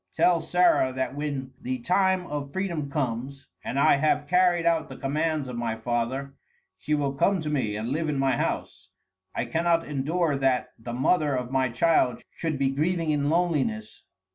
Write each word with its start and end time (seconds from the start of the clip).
Tell 0.15 0.41
Sarah 0.41 0.91
that 0.93 1.13
when 1.13 1.53
the 1.61 1.77
time 1.77 2.25
of 2.25 2.51
freedom 2.51 2.89
comes 2.89 3.45
and 3.63 3.77
I 3.77 3.97
have 3.97 4.25
carried 4.27 4.65
out 4.65 4.89
the 4.89 4.97
commands 4.97 5.47
of 5.47 5.55
my 5.57 5.75
father, 5.75 6.33
she 6.79 6.95
will 6.95 7.13
come 7.13 7.39
to 7.41 7.51
me 7.51 7.75
and 7.75 7.89
live 7.91 8.09
in 8.09 8.17
my 8.17 8.31
house. 8.35 8.89
I 9.35 9.45
cannot 9.45 9.85
endure 9.87 10.35
that 10.37 10.69
the 10.79 10.93
mother 10.93 11.35
of 11.35 11.51
my 11.51 11.69
child 11.69 12.23
should 12.35 12.57
be 12.57 12.71
grieving 12.71 13.11
in 13.11 13.29
loneliness. 13.29 14.01